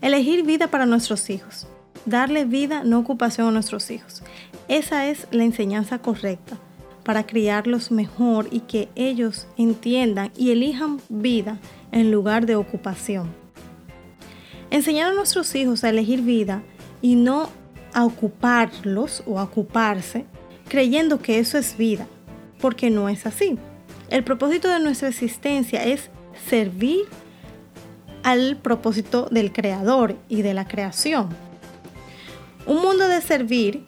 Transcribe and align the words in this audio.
Elegir 0.00 0.44
vida 0.44 0.68
para 0.68 0.86
nuestros 0.86 1.28
hijos. 1.30 1.66
Darle 2.06 2.44
vida, 2.44 2.82
no 2.84 2.98
ocupación 2.98 3.48
a 3.48 3.50
nuestros 3.50 3.90
hijos. 3.90 4.22
Esa 4.68 5.06
es 5.06 5.26
la 5.30 5.44
enseñanza 5.44 5.98
correcta 5.98 6.56
para 7.04 7.26
criarlos 7.26 7.90
mejor 7.90 8.48
y 8.50 8.60
que 8.60 8.88
ellos 8.94 9.46
entiendan 9.56 10.32
y 10.36 10.52
elijan 10.52 11.00
vida 11.08 11.58
en 11.92 12.10
lugar 12.10 12.46
de 12.46 12.56
ocupación. 12.56 13.28
Enseñar 14.70 15.10
a 15.10 15.14
nuestros 15.14 15.54
hijos 15.54 15.84
a 15.84 15.90
elegir 15.90 16.22
vida 16.22 16.62
y 17.02 17.16
no 17.16 17.50
a 17.92 18.04
ocuparlos 18.04 19.22
o 19.26 19.38
a 19.38 19.44
ocuparse 19.44 20.24
creyendo 20.68 21.20
que 21.20 21.40
eso 21.40 21.58
es 21.58 21.76
vida, 21.76 22.06
porque 22.60 22.90
no 22.90 23.08
es 23.08 23.26
así. 23.26 23.58
El 24.08 24.24
propósito 24.24 24.68
de 24.68 24.78
nuestra 24.78 25.08
existencia 25.08 25.84
es 25.84 26.10
servir 26.48 27.06
al 28.22 28.56
propósito 28.56 29.28
del 29.30 29.52
creador 29.52 30.16
y 30.28 30.42
de 30.42 30.54
la 30.54 30.66
creación. 30.66 31.28
Un 32.66 32.82
mundo 32.82 33.08
de 33.08 33.20
servir 33.20 33.84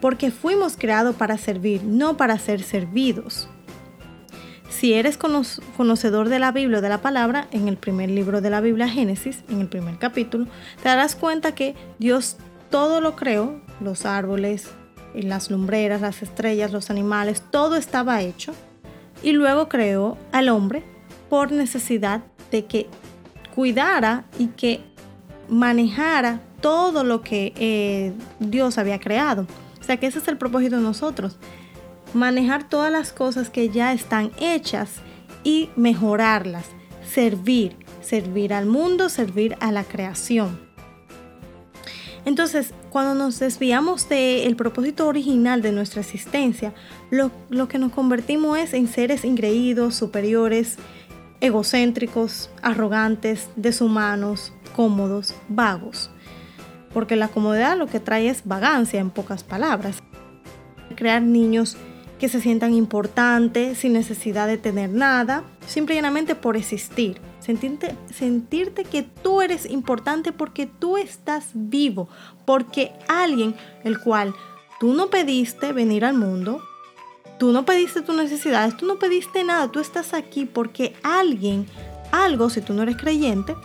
porque 0.00 0.30
fuimos 0.30 0.76
creados 0.76 1.16
para 1.16 1.38
servir, 1.38 1.84
no 1.84 2.16
para 2.16 2.38
ser 2.38 2.62
servidos. 2.62 3.48
Si 4.68 4.94
eres 4.94 5.18
conocedor 5.18 6.28
de 6.28 6.38
la 6.38 6.52
Biblia 6.52 6.78
o 6.78 6.80
de 6.80 6.88
la 6.88 7.02
palabra, 7.02 7.48
en 7.50 7.68
el 7.68 7.76
primer 7.76 8.08
libro 8.08 8.40
de 8.40 8.50
la 8.50 8.60
Biblia, 8.60 8.88
Génesis, 8.88 9.42
en 9.50 9.60
el 9.60 9.68
primer 9.68 9.98
capítulo, 9.98 10.46
te 10.82 10.88
darás 10.88 11.16
cuenta 11.16 11.54
que 11.54 11.74
Dios 11.98 12.36
todo 12.70 13.00
lo 13.00 13.16
creó, 13.16 13.60
los 13.80 14.06
árboles, 14.06 14.70
las 15.12 15.50
lumbreras, 15.50 16.00
las 16.00 16.22
estrellas, 16.22 16.72
los 16.72 16.88
animales, 16.88 17.42
todo 17.50 17.76
estaba 17.76 18.22
hecho. 18.22 18.54
Y 19.22 19.32
luego 19.32 19.68
creó 19.68 20.16
al 20.32 20.48
hombre 20.48 20.82
por 21.28 21.52
necesidad 21.52 22.22
de 22.50 22.64
que 22.64 22.88
cuidara 23.60 24.24
y 24.38 24.46
que 24.46 24.80
manejara 25.50 26.40
todo 26.62 27.04
lo 27.04 27.20
que 27.20 27.52
eh, 27.56 28.14
Dios 28.38 28.78
había 28.78 28.98
creado. 28.98 29.46
O 29.78 29.84
sea 29.84 29.98
que 29.98 30.06
ese 30.06 30.18
es 30.18 30.28
el 30.28 30.38
propósito 30.38 30.76
de 30.76 30.82
nosotros. 30.82 31.36
Manejar 32.14 32.70
todas 32.70 32.90
las 32.90 33.12
cosas 33.12 33.50
que 33.50 33.68
ya 33.68 33.92
están 33.92 34.30
hechas 34.40 34.92
y 35.44 35.68
mejorarlas. 35.76 36.64
Servir. 37.06 37.76
Servir 38.00 38.54
al 38.54 38.64
mundo, 38.64 39.10
servir 39.10 39.58
a 39.60 39.72
la 39.72 39.84
creación. 39.84 40.58
Entonces, 42.24 42.72
cuando 42.88 43.14
nos 43.14 43.38
desviamos 43.40 44.08
del 44.08 44.56
propósito 44.56 45.06
original 45.06 45.60
de 45.60 45.72
nuestra 45.72 46.00
existencia, 46.00 46.72
lo, 47.10 47.30
lo 47.50 47.68
que 47.68 47.78
nos 47.78 47.92
convertimos 47.92 48.58
es 48.58 48.72
en 48.72 48.88
seres 48.88 49.22
ingreídos, 49.22 49.96
superiores, 49.96 50.78
egocéntricos, 51.40 52.50
arrogantes, 52.62 53.48
deshumanos, 53.56 54.52
cómodos, 54.74 55.34
vagos. 55.48 56.10
Porque 56.92 57.16
la 57.16 57.28
comodidad 57.28 57.76
lo 57.76 57.86
que 57.86 58.00
trae 58.00 58.28
es 58.28 58.42
vagancia 58.44 59.00
en 59.00 59.10
pocas 59.10 59.44
palabras. 59.44 60.02
Crear 60.96 61.22
niños 61.22 61.76
que 62.18 62.28
se 62.28 62.40
sientan 62.40 62.74
importantes 62.74 63.78
sin 63.78 63.94
necesidad 63.94 64.46
de 64.46 64.58
tener 64.58 64.90
nada, 64.90 65.42
simplemente 65.66 66.34
por 66.34 66.56
existir. 66.56 67.20
Sentirte, 67.40 67.96
sentirte 68.14 68.84
que 68.84 69.02
tú 69.02 69.40
eres 69.40 69.64
importante 69.64 70.30
porque 70.30 70.66
tú 70.66 70.98
estás 70.98 71.48
vivo, 71.54 72.08
porque 72.44 72.92
alguien 73.08 73.54
el 73.82 73.98
cual 73.98 74.34
tú 74.78 74.92
no 74.92 75.08
pediste 75.08 75.72
venir 75.72 76.04
al 76.04 76.14
mundo, 76.14 76.60
tú 77.40 77.52
no 77.52 77.64
pediste 77.64 78.02
tus 78.02 78.14
necesidades, 78.14 78.76
tú 78.76 78.84
no 78.84 78.98
pediste 78.98 79.42
nada, 79.44 79.72
tú 79.72 79.80
estás 79.80 80.12
aquí 80.12 80.44
porque 80.44 80.94
alguien, 81.02 81.66
algo, 82.12 82.50
si 82.50 82.60
tú 82.60 82.74
no 82.74 82.82
eres 82.82 82.98
creyente, 82.98 83.56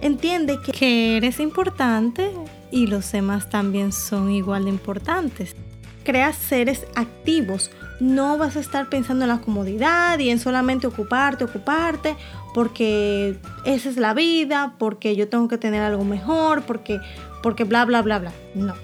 entiende 0.00 0.60
que, 0.60 1.16
eres 1.16 1.40
importante 1.40 2.30
y 2.70 2.86
los 2.86 3.10
demás 3.10 3.50
también 3.50 3.90
son 3.90 4.30
igual 4.30 4.66
de 4.66 4.70
importantes. 4.70 5.56
Creas 6.04 6.36
seres 6.36 6.86
activos, 6.94 7.72
no 7.98 8.38
vas 8.38 8.54
a 8.54 8.60
estar 8.60 8.88
pensando 8.88 9.24
en 9.24 9.30
la 9.30 9.40
comodidad 9.40 10.20
y 10.20 10.30
en 10.30 10.38
solamente 10.38 10.86
ocuparte, 10.86 11.42
ocuparte, 11.42 12.14
porque 12.54 13.36
esa 13.64 13.88
es 13.88 13.96
la 13.96 14.14
vida, 14.14 14.76
porque 14.78 15.16
yo 15.16 15.28
tengo 15.28 15.48
que 15.48 15.58
tener 15.58 15.82
algo 15.82 16.04
mejor, 16.04 16.62
porque, 16.62 17.00
porque 17.42 17.64
bla, 17.64 17.84
bla, 17.86 18.02
bla, 18.02 18.20
bla. 18.20 18.32
No. 18.54 18.74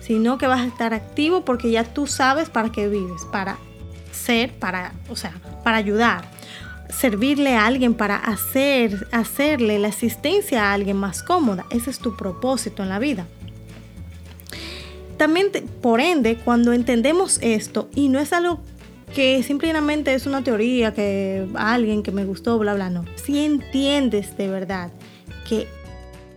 Sino 0.00 0.36
que 0.36 0.48
vas 0.48 0.62
a 0.62 0.66
estar 0.66 0.94
activo 0.94 1.44
porque 1.44 1.70
ya 1.70 1.84
tú 1.84 2.08
sabes 2.08 2.50
para 2.50 2.72
qué 2.72 2.88
vives, 2.88 3.24
para 3.30 3.56
ser, 4.14 4.52
para, 4.54 4.92
o 5.08 5.16
sea, 5.16 5.32
para 5.62 5.76
ayudar, 5.76 6.24
servirle 6.88 7.54
a 7.54 7.66
alguien, 7.66 7.94
para 7.94 8.16
hacer, 8.16 9.06
hacerle 9.12 9.78
la 9.78 9.88
asistencia 9.88 10.64
a 10.64 10.72
alguien 10.72 10.96
más 10.96 11.22
cómoda. 11.22 11.66
Ese 11.70 11.90
es 11.90 11.98
tu 11.98 12.16
propósito 12.16 12.82
en 12.82 12.88
la 12.88 12.98
vida. 12.98 13.26
También, 15.16 15.50
por 15.80 16.00
ende, 16.00 16.36
cuando 16.36 16.72
entendemos 16.72 17.38
esto, 17.40 17.88
y 17.94 18.08
no 18.08 18.18
es 18.18 18.32
algo 18.32 18.60
que 19.14 19.42
simplemente 19.42 20.12
es 20.12 20.26
una 20.26 20.42
teoría 20.42 20.92
que 20.92 21.46
alguien 21.54 22.02
que 22.02 22.10
me 22.10 22.24
gustó, 22.24 22.58
bla, 22.58 22.74
bla, 22.74 22.90
no. 22.90 23.04
Si 23.14 23.44
entiendes 23.44 24.36
de 24.36 24.48
verdad 24.48 24.90
que 25.48 25.68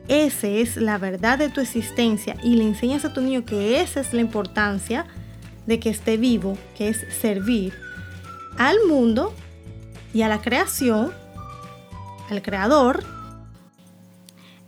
esa 0.08 0.48
es 0.48 0.78
la 0.78 0.98
verdad 0.98 1.40
de 1.40 1.50
tu 1.50 1.60
existencia 1.60 2.38
y 2.44 2.56
le 2.56 2.64
enseñas 2.64 3.04
a 3.04 3.14
tu 3.14 3.22
niño 3.22 3.46
que 3.46 3.82
esa 3.82 4.00
es 4.00 4.14
la 4.14 4.22
importancia 4.22 5.06
de 5.68 5.80
que 5.80 5.90
esté 5.90 6.18
vivo, 6.18 6.58
que 6.76 6.90
es 6.90 7.06
servir 7.22 7.74
al 8.58 8.78
mundo 8.88 9.34
y 10.14 10.24
a 10.24 10.28
la 10.28 10.42
creación, 10.42 11.12
al 12.30 12.42
creador, 12.42 13.04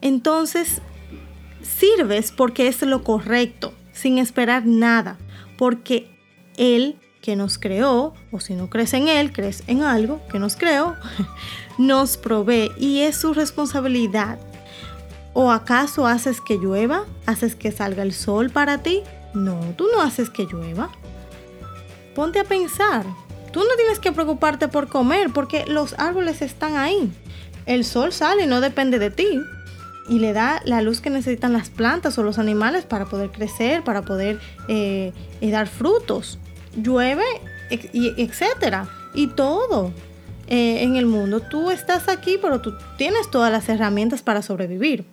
entonces 0.02 0.82
sirves 1.62 2.32
porque 2.32 2.68
es 2.68 2.82
lo 2.84 3.04
correcto 3.04 3.74
sin 3.94 4.18
esperar 4.18 4.66
nada, 4.66 5.18
porque 5.58 6.10
Él 6.58 6.98
que 7.22 7.36
nos 7.36 7.58
creó, 7.58 8.14
o 8.32 8.40
si 8.40 8.54
no 8.54 8.70
crees 8.70 8.94
en 8.94 9.08
Él, 9.10 9.34
crees 9.34 9.64
en 9.68 9.84
algo 9.84 10.22
que 10.32 10.40
nos 10.40 10.56
creó, 10.56 10.96
nos 11.78 12.18
provee 12.18 12.72
y 12.78 13.02
es 13.02 13.18
su 13.18 13.34
responsabilidad. 13.34 14.40
¿O 15.34 15.52
acaso 15.52 16.08
haces 16.08 16.42
que 16.42 16.58
llueva? 16.58 17.06
¿Haces 17.26 17.56
que 17.56 17.72
salga 17.72 18.04
el 18.04 18.14
sol 18.14 18.50
para 18.50 18.80
ti? 18.80 19.04
No, 19.34 19.60
tú 19.76 19.88
no 19.94 20.02
haces 20.02 20.30
que 20.30 20.46
llueva. 20.46 20.90
Ponte 22.16 22.40
a 22.40 22.44
pensar. 22.44 23.06
Tú 23.52 23.60
no 23.60 23.76
tienes 23.76 24.00
que 24.00 24.12
preocuparte 24.12 24.68
por 24.68 24.90
comer 24.90 25.32
porque 25.34 25.66
los 25.66 25.98
árboles 25.98 26.42
están 26.42 26.78
ahí. 26.78 27.12
El 27.66 27.86
sol 27.86 28.12
sale 28.14 28.44
y 28.44 28.48
no 28.48 28.62
depende 28.62 29.00
de 29.00 29.10
ti 29.12 29.42
y 30.10 30.20
le 30.20 30.34
da 30.34 30.62
la 30.66 30.82
luz 30.82 31.02
que 31.02 31.10
necesitan 31.10 31.54
las 31.54 31.70
plantas 31.70 32.18
o 32.18 32.24
los 32.24 32.40
animales 32.40 32.84
para 32.84 33.06
poder 33.06 33.30
crecer, 33.30 33.84
para 33.84 34.02
poder 34.02 34.40
eh, 34.68 35.14
eh, 35.40 35.52
dar 35.52 35.68
frutos. 35.68 36.40
Llueve, 36.76 37.24
etcétera. 37.70 38.90
Y 39.14 39.28
todo 39.28 39.94
eh, 40.48 40.84
en 40.84 40.96
el 40.96 41.06
mundo. 41.06 41.42
Tú 41.42 41.70
estás 41.70 42.08
aquí, 42.08 42.38
pero 42.42 42.60
tú 42.60 42.74
tienes 42.98 43.30
todas 43.30 43.52
las 43.52 43.70
herramientas 43.70 44.24
para 44.24 44.42
sobrevivir. 44.42 45.06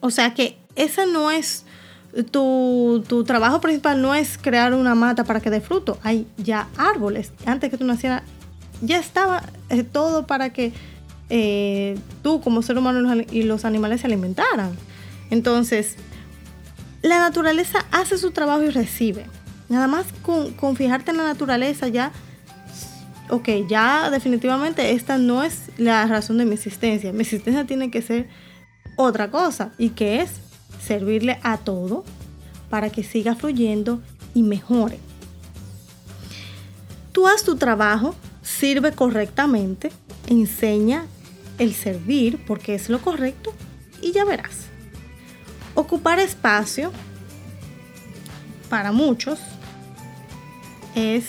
O 0.00 0.10
sea 0.10 0.34
que 0.34 0.58
ese 0.74 1.06
no 1.06 1.30
es 1.30 1.64
tu, 2.24 3.04
tu, 3.06 3.24
trabajo 3.24 3.60
principal, 3.60 4.00
no 4.00 4.14
es 4.14 4.38
crear 4.38 4.74
una 4.74 4.94
mata 4.94 5.24
para 5.24 5.40
que 5.40 5.50
dé 5.50 5.60
fruto. 5.60 5.98
Hay 6.02 6.26
ya 6.36 6.68
árboles. 6.76 7.32
Antes 7.44 7.70
que 7.70 7.76
tú 7.76 7.84
nacieras, 7.84 8.22
ya 8.80 8.98
estaba 8.98 9.42
todo 9.92 10.26
para 10.26 10.50
que 10.50 10.72
eh, 11.28 11.98
tú 12.22 12.40
como 12.40 12.62
ser 12.62 12.78
humano 12.78 13.24
y 13.30 13.42
los 13.42 13.64
animales 13.64 14.00
se 14.00 14.06
alimentaran. 14.06 14.76
Entonces, 15.30 15.96
la 17.02 17.18
naturaleza 17.18 17.84
hace 17.90 18.18
su 18.18 18.30
trabajo 18.30 18.62
y 18.62 18.70
recibe. 18.70 19.26
Nada 19.68 19.88
más 19.88 20.06
con, 20.22 20.76
fijarte 20.76 21.10
en 21.10 21.16
la 21.16 21.24
naturaleza 21.24 21.88
ya, 21.88 22.12
ok, 23.30 23.48
ya 23.68 24.10
definitivamente 24.10 24.92
esta 24.92 25.18
no 25.18 25.42
es 25.42 25.70
la 25.78 26.06
razón 26.06 26.38
de 26.38 26.44
mi 26.44 26.54
existencia. 26.54 27.12
Mi 27.12 27.22
existencia 27.22 27.64
tiene 27.64 27.90
que 27.90 28.02
ser 28.02 28.28
otra 28.96 29.30
cosa 29.30 29.72
y 29.78 29.90
que 29.90 30.22
es 30.22 30.30
servirle 30.80 31.38
a 31.42 31.58
todo 31.58 32.04
para 32.70 32.90
que 32.90 33.02
siga 33.02 33.34
fluyendo 33.34 34.00
y 34.34 34.42
mejore. 34.42 34.98
Tú 37.12 37.26
haz 37.26 37.44
tu 37.44 37.56
trabajo, 37.56 38.14
sirve 38.42 38.92
correctamente, 38.92 39.90
enseña 40.26 41.06
el 41.58 41.74
servir 41.74 42.44
porque 42.46 42.74
es 42.74 42.88
lo 42.88 43.00
correcto 43.00 43.52
y 44.02 44.12
ya 44.12 44.24
verás. 44.24 44.66
Ocupar 45.74 46.18
espacio 46.18 46.92
para 48.68 48.92
muchos 48.92 49.38
es 50.94 51.26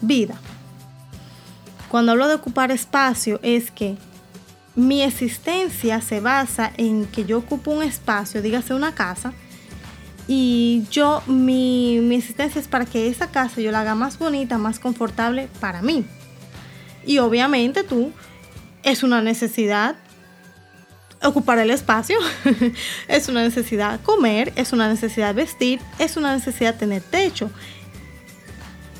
vida. 0.00 0.34
Cuando 1.88 2.12
hablo 2.12 2.28
de 2.28 2.34
ocupar 2.34 2.70
espacio 2.70 3.40
es 3.42 3.70
que 3.70 3.96
mi 4.80 5.02
existencia 5.02 6.00
se 6.00 6.20
basa 6.20 6.72
en 6.78 7.04
que 7.04 7.26
yo 7.26 7.38
ocupo 7.38 7.70
un 7.70 7.82
espacio, 7.82 8.40
dígase 8.40 8.72
una 8.72 8.94
casa, 8.94 9.34
y 10.26 10.84
yo, 10.90 11.22
mi, 11.26 11.98
mi, 12.00 12.16
existencia 12.16 12.60
es 12.60 12.68
para 12.68 12.86
que 12.86 13.08
esa 13.08 13.30
casa 13.30 13.60
yo 13.60 13.72
la 13.72 13.80
haga 13.80 13.94
más 13.94 14.18
bonita, 14.18 14.58
más 14.58 14.78
confortable 14.78 15.48
para 15.60 15.82
mí. 15.82 16.04
Y 17.04 17.18
obviamente 17.18 17.82
tú 17.82 18.12
es 18.82 19.02
una 19.02 19.20
necesidad 19.20 19.96
ocupar 21.22 21.58
el 21.58 21.70
espacio, 21.70 22.16
es 23.08 23.28
una 23.28 23.42
necesidad 23.42 24.00
comer, 24.00 24.52
es 24.56 24.72
una 24.72 24.88
necesidad 24.88 25.34
vestir, 25.34 25.78
es 25.98 26.16
una 26.16 26.34
necesidad 26.34 26.76
tener 26.76 27.02
techo. 27.02 27.50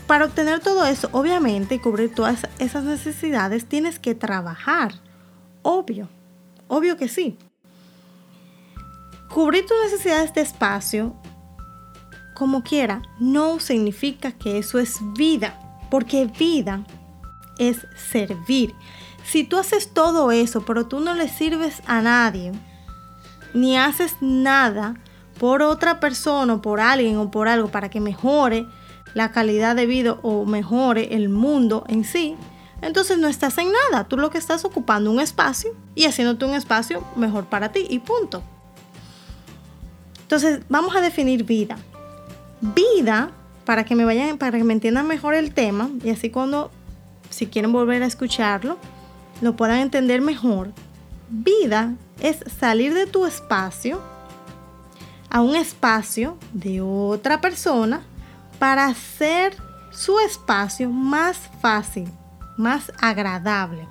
Para 0.06 0.26
obtener 0.26 0.60
todo 0.60 0.84
eso, 0.84 1.08
obviamente, 1.12 1.76
y 1.76 1.78
cubrir 1.78 2.14
todas 2.14 2.48
esas 2.58 2.84
necesidades, 2.84 3.64
tienes 3.64 3.98
que 3.98 4.14
trabajar. 4.14 4.92
Obvio, 5.62 6.08
obvio 6.68 6.96
que 6.96 7.08
sí. 7.08 7.36
Cubrir 9.28 9.66
tus 9.66 9.76
necesidades 9.84 10.34
de 10.34 10.40
espacio, 10.40 11.14
como 12.34 12.62
quiera, 12.62 13.02
no 13.18 13.60
significa 13.60 14.32
que 14.32 14.58
eso 14.58 14.78
es 14.78 14.98
vida, 15.16 15.58
porque 15.90 16.26
vida 16.26 16.84
es 17.58 17.86
servir. 18.10 18.74
Si 19.24 19.44
tú 19.44 19.58
haces 19.58 19.92
todo 19.92 20.32
eso, 20.32 20.62
pero 20.62 20.86
tú 20.86 21.00
no 21.00 21.14
le 21.14 21.28
sirves 21.28 21.82
a 21.86 22.00
nadie, 22.00 22.52
ni 23.54 23.76
haces 23.76 24.16
nada 24.20 24.94
por 25.38 25.62
otra 25.62 26.00
persona 26.00 26.54
o 26.54 26.62
por 26.62 26.80
alguien 26.80 27.16
o 27.18 27.30
por 27.30 27.48
algo 27.48 27.68
para 27.68 27.90
que 27.90 28.00
mejore 28.00 28.66
la 29.14 29.32
calidad 29.32 29.76
de 29.76 29.86
vida 29.86 30.18
o 30.22 30.44
mejore 30.46 31.14
el 31.14 31.28
mundo 31.28 31.84
en 31.88 32.04
sí, 32.04 32.36
entonces 32.82 33.18
no 33.18 33.28
estás 33.28 33.58
en 33.58 33.68
nada. 33.72 34.04
Tú 34.04 34.16
lo 34.16 34.30
que 34.30 34.38
estás 34.38 34.64
ocupando 34.64 35.10
un 35.10 35.20
espacio 35.20 35.74
y 35.94 36.06
haciéndote 36.06 36.44
un 36.44 36.54
espacio 36.54 37.04
mejor 37.16 37.46
para 37.46 37.72
ti 37.72 37.86
y 37.88 37.98
punto. 37.98 38.42
Entonces 40.22 40.60
vamos 40.68 40.94
a 40.94 41.00
definir 41.00 41.44
vida. 41.44 41.76
Vida, 42.60 43.32
para 43.64 43.84
que 43.84 43.94
me 43.94 44.04
vayan, 44.04 44.38
para 44.38 44.58
que 44.58 44.64
me 44.64 44.72
entiendan 44.72 45.06
mejor 45.06 45.34
el 45.34 45.52
tema 45.52 45.90
y 46.04 46.10
así 46.10 46.30
cuando, 46.30 46.70
si 47.30 47.46
quieren 47.46 47.72
volver 47.72 48.02
a 48.02 48.06
escucharlo, 48.06 48.78
lo 49.40 49.56
puedan 49.56 49.78
entender 49.78 50.20
mejor, 50.20 50.72
vida 51.30 51.94
es 52.20 52.44
salir 52.58 52.92
de 52.94 53.06
tu 53.06 53.26
espacio 53.26 54.00
a 55.30 55.40
un 55.40 55.56
espacio 55.56 56.36
de 56.52 56.80
otra 56.80 57.40
persona 57.40 58.02
para 58.58 58.86
hacer 58.86 59.56
su 59.90 60.18
espacio 60.18 60.90
más 60.90 61.38
fácil, 61.60 62.08
más 62.60 62.92
agradable. 63.00 63.88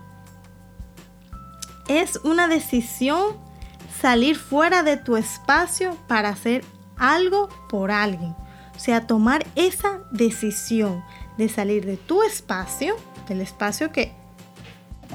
Es 1.88 2.18
una 2.24 2.48
decisión 2.48 3.36
salir 4.00 4.38
fuera 4.38 4.84
de 4.84 4.96
tu 4.96 5.18
espacio 5.18 5.98
para 6.08 6.30
hacer 6.30 6.64
algo 6.98 7.50
por 7.68 7.92
alguien. 7.92 8.36
O 8.76 8.80
sea, 8.80 9.08
tomar 9.08 9.46
esa 9.56 10.00
decisión 10.12 11.04
de 11.38 11.50
salir 11.50 11.86
de 11.86 11.98
tu 11.98 12.24
espacio, 12.24 12.96
del 13.28 13.42
espacio 13.42 13.92
que 13.92 14.14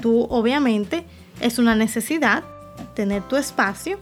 tú 0.01 0.27
obviamente 0.29 1.05
es 1.39 1.57
una 1.57 1.75
necesidad 1.75 2.43
tener 2.95 3.23
tu 3.23 3.35
espacio, 3.35 3.99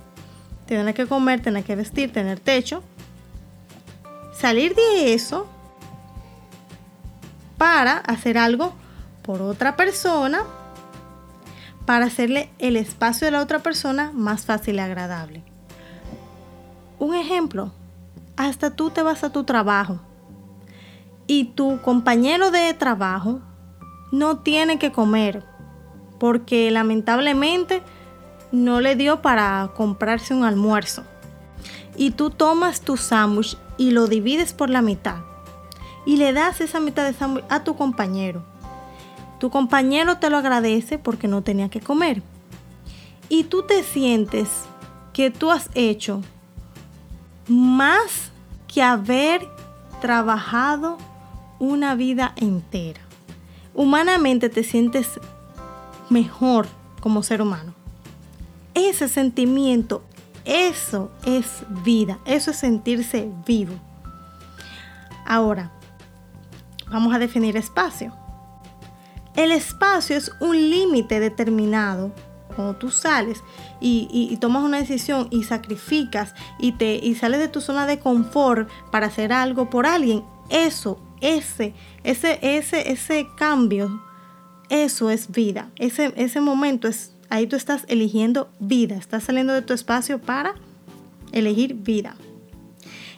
tener 0.65 0.93
que 0.93 1.05
comer, 1.07 1.41
tener 1.41 1.63
que 1.63 1.75
vestir, 1.75 2.11
tener 2.11 2.39
techo. 2.39 2.83
Salir 4.33 4.75
de 4.75 5.13
eso 5.13 5.47
para 7.57 7.97
hacer 7.97 8.37
algo 8.37 8.73
por 9.23 9.41
otra 9.41 9.75
persona, 9.75 10.43
para 11.85 12.05
hacerle 12.05 12.49
el 12.59 12.77
espacio 12.77 13.25
de 13.25 13.31
la 13.31 13.41
otra 13.41 13.59
persona 13.59 14.11
más 14.13 14.45
fácil 14.45 14.75
y 14.75 14.79
agradable. 14.79 15.43
Un 16.99 17.15
ejemplo, 17.15 17.71
hasta 18.37 18.71
tú 18.71 18.89
te 18.89 19.01
vas 19.01 19.23
a 19.23 19.31
tu 19.31 19.43
trabajo 19.43 19.99
y 21.27 21.45
tu 21.45 21.81
compañero 21.81 22.51
de 22.51 22.73
trabajo 22.73 23.41
no 24.11 24.39
tiene 24.39 24.79
que 24.79 24.91
comer 24.91 25.43
porque 26.19 26.71
lamentablemente 26.71 27.81
no 28.51 28.79
le 28.79 28.95
dio 28.95 29.21
para 29.21 29.71
comprarse 29.75 30.33
un 30.33 30.43
almuerzo. 30.43 31.03
Y 31.95 32.11
tú 32.11 32.29
tomas 32.29 32.81
tu 32.81 32.97
sándwich 32.97 33.57
y 33.77 33.91
lo 33.91 34.07
divides 34.07 34.53
por 34.53 34.69
la 34.69 34.81
mitad 34.81 35.17
y 36.05 36.17
le 36.17 36.33
das 36.33 36.61
esa 36.61 36.79
mitad 36.79 37.03
de 37.03 37.13
sándwich 37.13 37.45
a 37.49 37.63
tu 37.63 37.75
compañero. 37.75 38.52
Tu 39.39 39.49
compañero 39.49 40.17
te 40.17 40.29
lo 40.29 40.37
agradece 40.37 40.97
porque 40.97 41.27
no 41.27 41.41
tenía 41.41 41.69
que 41.69 41.81
comer. 41.81 42.21
Y 43.29 43.45
tú 43.45 43.63
te 43.63 43.83
sientes 43.83 44.49
que 45.13 45.31
tú 45.31 45.51
has 45.51 45.69
hecho 45.73 46.21
más 47.47 48.31
que 48.67 48.81
haber 48.81 49.47
trabajado 50.01 50.97
una 51.59 51.95
vida 51.95 52.33
entera. 52.35 53.01
Humanamente 53.73 54.49
te 54.49 54.63
sientes 54.63 55.19
mejor 56.09 56.67
como 56.99 57.23
ser 57.23 57.41
humano. 57.41 57.73
Ese 58.73 59.07
sentimiento, 59.07 60.03
eso 60.45 61.11
es 61.25 61.63
vida, 61.83 62.19
eso 62.25 62.51
es 62.51 62.57
sentirse 62.57 63.29
vivo. 63.45 63.75
Ahora, 65.25 65.71
vamos 66.91 67.13
a 67.13 67.19
definir 67.19 67.55
espacio. 67.55 68.13
El 69.35 69.51
espacio 69.51 70.15
es 70.15 70.31
un 70.39 70.55
límite 70.69 71.19
determinado 71.19 72.11
cuando 72.55 72.75
tú 72.75 72.91
sales 72.91 73.43
y, 73.81 74.37
tomas 74.39 74.63
una 74.63 74.77
decisión 74.77 75.27
y 75.31 75.43
sacrificas 75.43 76.35
y, 76.59 76.73
te, 76.73 76.95
y 76.95 77.15
sales 77.15 77.39
de 77.39 77.47
tu 77.47 77.61
zona 77.61 77.87
de 77.87 77.99
confort 77.99 78.69
para 78.91 79.07
hacer 79.07 79.33
algo 79.33 79.69
por 79.69 79.87
alguien, 79.87 80.23
eso, 80.49 80.99
ese, 81.19 81.73
ese, 82.03 82.37
ese, 82.41 82.91
ese 82.91 83.27
cambio 83.35 84.01
eso 84.73 85.11
es 85.11 85.31
vida. 85.31 85.69
Ese, 85.75 86.13
ese 86.15 86.41
momento 86.41 86.87
es, 86.87 87.13
ahí 87.29 87.45
tú 87.45 87.55
estás 87.55 87.85
eligiendo 87.87 88.49
vida. 88.59 88.95
Estás 88.95 89.23
saliendo 89.23 89.53
de 89.53 89.61
tu 89.61 89.73
espacio 89.73 90.19
para 90.19 90.55
elegir 91.31 91.75
vida. 91.75 92.15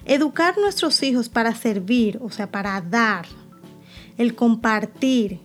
Educar 0.03 0.57
nuestros 0.57 1.01
hijos 1.01 1.29
para 1.29 1.55
servir, 1.55 2.19
o 2.21 2.29
sea, 2.29 2.51
para 2.51 2.81
dar. 2.81 3.25
El 4.17 4.35
compartir. 4.35 5.39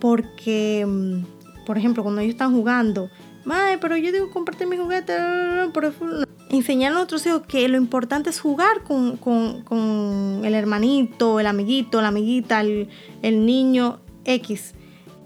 Porque, 0.00 0.84
mm, 0.86 1.64
por 1.64 1.78
ejemplo, 1.78 2.02
cuando 2.02 2.20
ellos 2.20 2.32
están 2.32 2.52
jugando, 2.52 3.08
Ay, 3.50 3.78
pero 3.80 3.96
yo 3.96 4.12
digo 4.12 4.30
compartir 4.30 4.66
mi 4.66 4.76
juguete. 4.76 5.14
Enseñar 6.50 6.92
a 6.92 6.96
nuestros 6.96 7.24
hijos 7.26 7.42
que 7.46 7.68
lo 7.68 7.76
importante 7.76 8.30
es 8.30 8.40
jugar 8.40 8.82
con, 8.82 10.44
el 10.44 10.54
hermanito, 10.54 11.40
el 11.40 11.46
amiguito, 11.46 12.02
la 12.02 12.08
amiguita, 12.08 12.60
el 12.60 13.46
niño 13.46 14.00
X. 14.24 14.74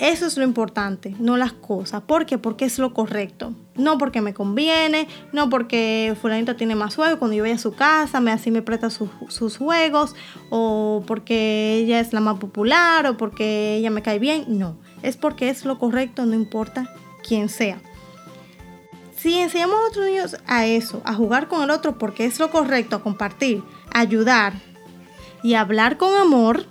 Eso 0.02 0.26
es 0.26 0.36
lo 0.36 0.42
importante, 0.42 1.14
no 1.20 1.36
las 1.36 1.52
cosas. 1.52 2.02
¿Por 2.02 2.26
qué? 2.26 2.36
Porque 2.36 2.64
es 2.64 2.80
lo 2.80 2.92
correcto. 2.92 3.54
No 3.76 3.98
porque 3.98 4.20
me 4.20 4.34
conviene, 4.34 5.06
no 5.32 5.48
porque 5.48 6.16
fulanita 6.20 6.56
tiene 6.56 6.74
más 6.74 6.96
juegos, 6.96 7.20
cuando 7.20 7.36
yo 7.36 7.44
voy 7.44 7.52
a 7.52 7.58
su 7.58 7.72
casa, 7.72 8.20
me 8.20 8.32
así 8.32 8.50
me 8.50 8.62
presta 8.62 8.90
sus 8.90 9.56
juegos, 9.56 10.16
o 10.50 11.04
porque 11.06 11.76
ella 11.76 12.00
es 12.00 12.12
la 12.12 12.18
más 12.18 12.40
popular, 12.40 13.06
o 13.06 13.16
porque 13.16 13.76
ella 13.76 13.90
me 13.90 14.02
cae 14.02 14.18
bien. 14.18 14.46
No, 14.48 14.76
es 15.04 15.16
porque 15.16 15.50
es 15.50 15.64
lo 15.64 15.78
correcto, 15.78 16.26
no 16.26 16.34
importa 16.34 16.92
quién 17.22 17.48
sea. 17.48 17.80
Si 19.16 19.38
enseñamos 19.38 19.76
a 19.76 19.88
otros 19.88 20.06
niños 20.06 20.36
a 20.48 20.66
eso, 20.66 21.00
a 21.04 21.14
jugar 21.14 21.46
con 21.46 21.62
el 21.62 21.70
otro 21.70 21.96
porque 21.96 22.24
es 22.24 22.40
lo 22.40 22.50
correcto, 22.50 22.96
a 22.96 23.02
compartir, 23.04 23.62
a 23.94 24.00
ayudar 24.00 24.54
y 25.44 25.54
hablar 25.54 25.96
con 25.96 26.12
amor, 26.20 26.66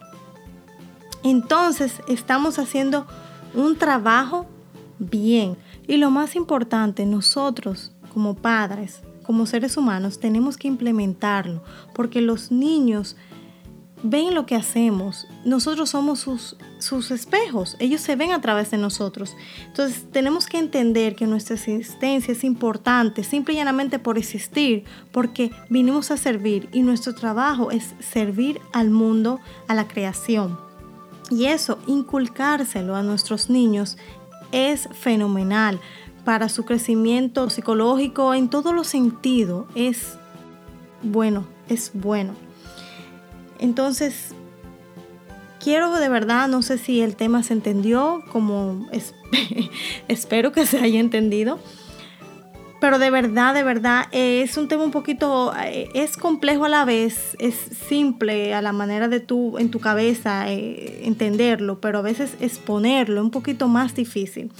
entonces 1.24 2.02
estamos 2.08 2.60
haciendo 2.60 3.06
un 3.54 3.78
trabajo 3.78 4.46
bien. 5.00 5.58
Y 5.88 5.98
lo 5.98 6.10
más 6.10 6.36
importante, 6.36 7.06
nosotros 7.06 7.92
como 8.14 8.36
padres, 8.36 9.02
como 9.24 9.46
seres 9.46 9.78
humanos, 9.78 10.20
tenemos 10.20 10.58
que 10.58 10.68
implementarlo, 10.68 11.64
porque 11.94 12.22
los 12.22 12.52
niños 12.52 13.16
ven 14.04 14.34
lo 14.34 14.46
que 14.46 14.56
hacemos. 14.56 15.28
Nosotros 15.46 15.92
somos 15.92 16.20
sus, 16.20 17.12
espejos, 17.12 17.76
ellos 17.80 18.02
se 18.02 18.16
ven 18.16 18.32
a 18.32 18.42
través 18.42 18.72
de 18.72 18.78
nosotros. 18.78 19.36
Entonces 19.68 20.06
tenemos 20.12 20.48
que 20.48 20.58
entender 20.58 21.16
que 21.16 21.28
nuestra 21.28 21.56
existencia 21.56 22.32
es 22.32 22.44
importante, 22.44 23.24
simple 23.24 23.54
y 23.54 23.58
llanamente 23.58 24.00
por 24.00 24.18
existir, 24.18 24.86
porque 25.12 25.52
vinimos 25.70 26.12
a 26.12 26.18
servir 26.18 26.70
y 26.72 26.82
nuestro 26.82 27.14
trabajo 27.14 27.72
es 27.72 27.94
servir 28.00 28.60
al 28.74 28.90
mundo, 28.90 29.40
a 29.68 29.76
la 29.76 29.88
creación. 29.88 30.71
Y 31.32 31.46
eso, 31.46 31.80
inculcárselo 31.88 32.96
a 32.96 33.04
nuestros 33.04 33.50
niños 33.50 33.98
es 34.52 34.90
fenomenal 34.92 35.80
para 36.26 36.50
su 36.50 36.66
crecimiento 36.66 37.50
psicológico 37.50 38.34
en 38.34 38.50
todos 38.50 38.76
los 38.76 38.88
sentidos. 38.88 39.66
Es 39.74 40.18
bueno, 41.02 41.48
es 41.70 41.92
bueno. 41.94 42.34
Entonces, 43.60 44.36
quiero 45.64 45.94
de 45.94 46.10
verdad, 46.10 46.50
no 46.50 46.62
sé 46.62 46.78
si 46.78 47.02
el 47.02 47.16
tema 47.16 47.44
se 47.44 47.54
entendió 47.54 48.22
como 48.32 48.88
espero 50.10 50.52
que 50.52 50.66
se 50.66 50.80
haya 50.80 51.00
entendido 51.00 51.60
pero 52.82 52.98
de 52.98 53.12
verdad, 53.12 53.54
de 53.54 53.62
verdad, 53.62 54.08
es 54.12 54.58
un 54.58 54.68
tema 54.68 54.84
un 54.84 54.90
poquito, 54.90 55.54
eh, 55.64 55.88
es 55.94 56.18
complejo 56.18 56.66
a 56.66 56.70
la 56.70 56.84
vez, 56.84 57.38
es 57.38 57.54
simple 57.88 58.56
a 58.56 58.64
la 58.64 58.74
manera 58.74 59.08
de 59.08 59.20
tú, 59.20 59.60
en 59.60 59.70
tu 59.70 59.80
cabeza, 59.80 60.52
eh, 60.52 61.02
entenderlo, 61.04 61.80
pero 61.80 62.00
a 62.00 62.02
veces 62.02 62.36
exponerlo 62.40 63.22
es 63.22 63.26
un 63.26 63.30
poquito 63.30 63.68
más 63.68 63.94
difícil. 63.94 64.52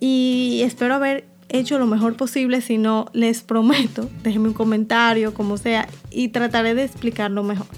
Y 0.00 0.62
espero 0.64 0.96
haber 0.96 1.28
hecho 1.48 1.78
lo 1.78 1.86
mejor 1.86 2.16
posible, 2.16 2.62
si 2.62 2.78
no, 2.78 3.06
les 3.12 3.42
prometo, 3.44 4.10
déjenme 4.24 4.48
un 4.48 4.54
comentario, 4.54 5.32
como 5.32 5.56
sea, 5.56 5.86
y 6.10 6.30
trataré 6.30 6.74
de 6.74 6.82
explicarlo 6.82 7.44
mejor. 7.44 7.68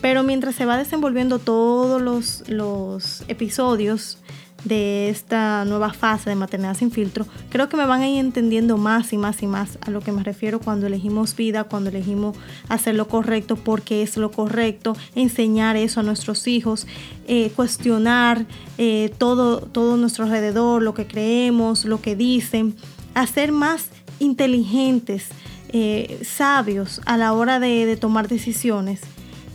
Pero 0.00 0.24
mientras 0.24 0.56
se 0.56 0.66
va 0.66 0.76
desenvolviendo 0.76 1.38
todos 1.38 2.02
los, 2.02 2.42
los 2.48 3.22
episodios, 3.28 4.18
de 4.66 5.08
esta 5.08 5.64
nueva 5.64 5.92
fase 5.92 6.28
de 6.28 6.36
maternidad 6.36 6.76
sin 6.76 6.90
filtro, 6.90 7.26
creo 7.50 7.68
que 7.68 7.76
me 7.76 7.86
van 7.86 8.02
a 8.02 8.08
ir 8.08 8.18
entendiendo 8.18 8.76
más 8.76 9.12
y 9.12 9.18
más 9.18 9.42
y 9.42 9.46
más 9.46 9.78
a 9.80 9.90
lo 9.90 10.00
que 10.00 10.12
me 10.12 10.22
refiero 10.22 10.60
cuando 10.60 10.86
elegimos 10.86 11.36
vida, 11.36 11.64
cuando 11.64 11.90
elegimos 11.90 12.36
hacer 12.68 12.96
lo 12.96 13.06
correcto, 13.08 13.56
porque 13.56 14.02
es 14.02 14.16
lo 14.16 14.30
correcto, 14.30 14.96
enseñar 15.14 15.76
eso 15.76 16.00
a 16.00 16.02
nuestros 16.02 16.46
hijos, 16.48 16.86
eh, 17.28 17.52
cuestionar 17.54 18.46
eh, 18.78 19.12
todo, 19.18 19.60
todo 19.60 19.96
nuestro 19.96 20.24
alrededor, 20.24 20.82
lo 20.82 20.94
que 20.94 21.06
creemos, 21.06 21.84
lo 21.84 22.00
que 22.00 22.16
dicen, 22.16 22.74
hacer 23.14 23.52
más 23.52 23.88
inteligentes, 24.18 25.28
eh, 25.68 26.20
sabios 26.24 27.00
a 27.06 27.16
la 27.16 27.32
hora 27.32 27.60
de 27.60 27.96
tomar 27.96 28.28
decisiones 28.28 29.00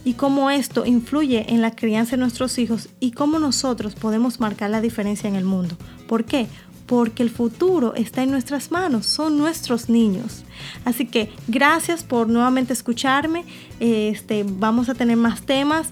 y 0.04 0.14
cómo 0.14 0.50
esto 0.50 0.86
influye 0.86 1.54
en 1.54 1.62
la 1.62 1.72
crianza 1.72 2.12
de 2.12 2.22
nuestros 2.22 2.58
hijos 2.58 2.90
y 3.00 3.12
cómo 3.12 3.40
nosotros 3.40 3.96
podemos 3.96 4.40
marcar 4.40 4.70
la 4.70 4.82
diferencia 4.82 5.28
en 5.28 5.36
el 5.36 5.46
mundo. 5.46 5.78
¿Por 6.08 6.26
qué? 6.26 6.48
Porque 6.88 7.24
el 7.24 7.30
futuro 7.30 7.94
está 7.96 8.24
en 8.24 8.32
nuestras 8.32 8.72
manos, 8.72 9.06
son 9.06 9.38
nuestros 9.38 9.90
niños. 9.90 10.44
Así 10.86 11.06
que 11.06 11.32
gracias 11.48 12.04
por 12.04 12.28
nuevamente 12.28 12.74
escucharme. 12.74 13.46
Este, 13.80 14.44
vamos 14.46 14.90
a 14.90 14.96
tener 14.96 15.18
más 15.18 15.42
temas 15.44 15.90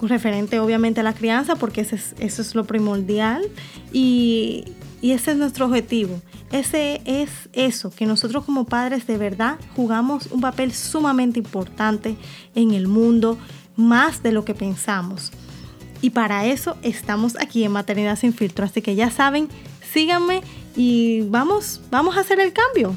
referente 0.00 0.58
obviamente 0.58 1.00
a 1.00 1.02
la 1.02 1.14
crianza 1.14 1.56
porque 1.56 1.80
eso 1.80 1.94
es, 1.94 2.14
eso 2.18 2.42
es 2.42 2.54
lo 2.54 2.64
primordial 2.64 3.42
y, 3.92 4.64
y 5.00 5.12
ese 5.12 5.32
es 5.32 5.36
nuestro 5.36 5.66
objetivo. 5.66 6.20
Ese 6.54 7.00
es 7.04 7.30
eso, 7.52 7.90
que 7.90 8.06
nosotros 8.06 8.44
como 8.44 8.64
padres 8.64 9.08
de 9.08 9.18
verdad 9.18 9.58
jugamos 9.74 10.28
un 10.30 10.40
papel 10.40 10.72
sumamente 10.72 11.40
importante 11.40 12.16
en 12.54 12.70
el 12.70 12.86
mundo, 12.86 13.36
más 13.74 14.22
de 14.22 14.30
lo 14.30 14.44
que 14.44 14.54
pensamos. 14.54 15.32
Y 16.00 16.10
para 16.10 16.46
eso 16.46 16.76
estamos 16.82 17.34
aquí 17.40 17.64
en 17.64 17.72
Maternidad 17.72 18.16
sin 18.16 18.32
filtro. 18.32 18.64
Así 18.64 18.82
que 18.82 18.94
ya 18.94 19.10
saben, 19.10 19.48
síganme 19.92 20.42
y 20.76 21.22
vamos, 21.22 21.80
vamos 21.90 22.16
a 22.16 22.20
hacer 22.20 22.38
el 22.38 22.52
cambio. 22.52 22.94